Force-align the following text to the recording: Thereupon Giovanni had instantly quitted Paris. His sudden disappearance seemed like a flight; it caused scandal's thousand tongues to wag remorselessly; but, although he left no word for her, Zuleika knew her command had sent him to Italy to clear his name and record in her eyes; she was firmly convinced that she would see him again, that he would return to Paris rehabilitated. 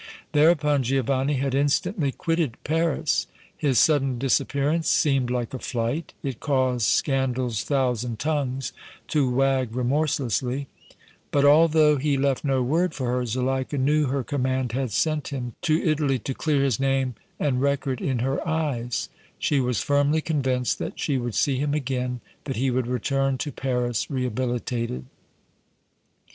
Thereupon 0.31 0.81
Giovanni 0.81 1.35
had 1.35 1.53
instantly 1.53 2.11
quitted 2.11 2.57
Paris. 2.63 3.27
His 3.55 3.77
sudden 3.77 4.17
disappearance 4.17 4.89
seemed 4.89 5.29
like 5.29 5.53
a 5.53 5.59
flight; 5.59 6.13
it 6.23 6.39
caused 6.39 6.87
scandal's 6.87 7.63
thousand 7.63 8.17
tongues 8.17 8.73
to 9.09 9.29
wag 9.29 9.75
remorselessly; 9.75 10.65
but, 11.29 11.45
although 11.45 11.97
he 11.97 12.17
left 12.17 12.43
no 12.43 12.63
word 12.63 12.95
for 12.95 13.11
her, 13.11 13.27
Zuleika 13.27 13.77
knew 13.77 14.07
her 14.07 14.23
command 14.23 14.71
had 14.71 14.91
sent 14.91 15.27
him 15.27 15.53
to 15.61 15.75
Italy 15.83 16.17
to 16.17 16.33
clear 16.33 16.63
his 16.63 16.79
name 16.79 17.13
and 17.39 17.61
record 17.61 18.01
in 18.01 18.17
her 18.25 18.41
eyes; 18.47 19.07
she 19.37 19.59
was 19.59 19.81
firmly 19.83 20.19
convinced 20.19 20.79
that 20.79 20.99
she 20.99 21.19
would 21.19 21.35
see 21.35 21.57
him 21.59 21.75
again, 21.75 22.21
that 22.45 22.55
he 22.55 22.71
would 22.71 22.87
return 22.87 23.37
to 23.37 23.51
Paris 23.51 24.09
rehabilitated. 24.09 25.05